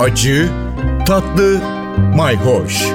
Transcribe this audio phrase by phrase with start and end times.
[0.00, 0.48] acı,
[1.06, 1.60] tatlı,
[2.16, 2.86] mayhoş.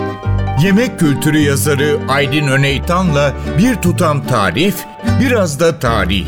[0.64, 4.76] Yemek kültürü yazarı Aydın Öneytan'la bir tutam tarif,
[5.22, 6.28] biraz da tarih.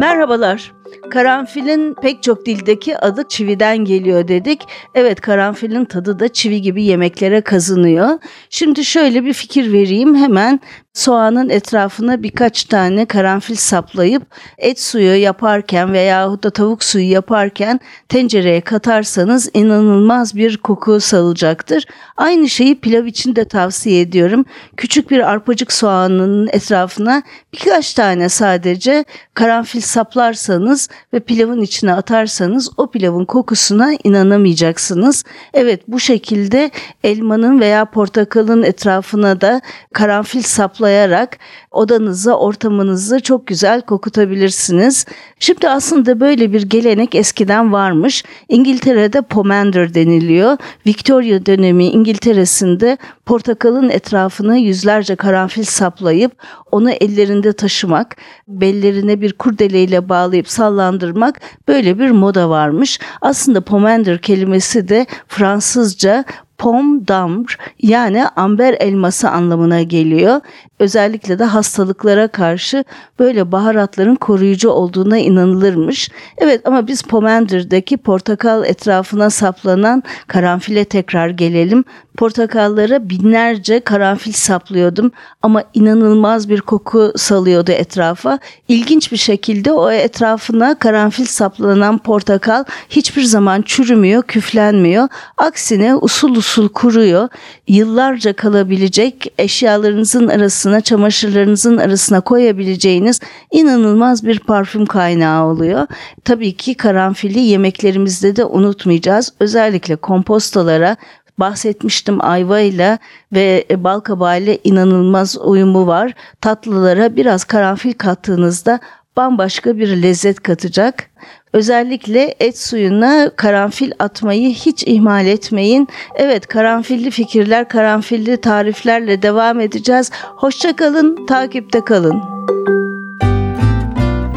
[0.00, 0.72] Merhabalar.
[1.10, 4.62] Karanfilin pek çok dildeki adı çividen geliyor dedik.
[4.94, 8.08] Evet karanfilin tadı da çivi gibi yemeklere kazınıyor.
[8.50, 10.60] Şimdi şöyle bir fikir vereyim hemen
[10.94, 14.22] soğanın etrafına birkaç tane karanfil saplayıp
[14.58, 21.84] et suyu yaparken veya da tavuk suyu yaparken tencereye katarsanız inanılmaz bir koku salacaktır.
[22.16, 24.44] Aynı şeyi pilav için de tavsiye ediyorum.
[24.76, 27.22] Küçük bir arpacık soğanın etrafına
[27.52, 35.24] birkaç tane sadece karanfil saplarsanız ve pilavın içine atarsanız o pilavın kokusuna inanamayacaksınız.
[35.54, 36.70] Evet bu şekilde
[37.04, 39.60] elmanın veya portakalın etrafına da
[39.92, 40.42] karanfil
[40.82, 41.38] saplayarak
[41.70, 45.06] odanızı, ortamınızı çok güzel kokutabilirsiniz.
[45.38, 48.24] Şimdi aslında böyle bir gelenek eskiden varmış.
[48.48, 50.56] İngiltere'de pomander deniliyor.
[50.86, 56.32] Victoria dönemi İngiltere'sinde portakalın etrafına yüzlerce karanfil saplayıp
[56.72, 58.16] onu ellerinde taşımak,
[58.48, 63.00] bellerine bir kurdeleyle bağlayıp sallandırmak böyle bir moda varmış.
[63.20, 66.24] Aslında pomander kelimesi de Fransızca
[66.62, 70.40] pom d'ambre yani amber elması anlamına geliyor.
[70.82, 72.84] Özellikle de hastalıklara karşı
[73.18, 76.10] böyle baharatların koruyucu olduğuna inanılırmış.
[76.38, 81.84] Evet ama biz Pomender'deki portakal etrafına saplanan karanfile tekrar gelelim.
[82.16, 88.38] Portakallara binlerce karanfil saplıyordum ama inanılmaz bir koku salıyordu etrafa.
[88.68, 95.08] İlginç bir şekilde o etrafına karanfil saplanan portakal hiçbir zaman çürümüyor, küflenmiyor.
[95.36, 97.28] Aksine usul usul kuruyor.
[97.68, 100.28] Yıllarca kalabilecek eşyalarınızın
[100.72, 103.20] arasına, çamaşırlarınızın arasına koyabileceğiniz
[103.50, 105.86] inanılmaz bir parfüm kaynağı oluyor.
[106.24, 109.32] Tabii ki karanfili yemeklerimizde de unutmayacağız.
[109.40, 110.96] Özellikle kompostalara
[111.38, 112.98] bahsetmiştim ayva ile
[113.32, 116.14] ve bal ile inanılmaz uyumu var.
[116.40, 118.80] Tatlılara biraz karanfil kattığınızda
[119.16, 121.10] bambaşka bir lezzet katacak.
[121.52, 125.88] Özellikle et suyuna karanfil atmayı hiç ihmal etmeyin.
[126.14, 130.10] Evet karanfilli fikirler, karanfilli tariflerle devam edeceğiz.
[130.36, 132.22] Hoşçakalın, takipte kalın.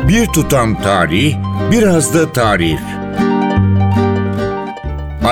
[0.08, 1.36] Bir tutam tarih,
[1.72, 3.05] biraz da tarif.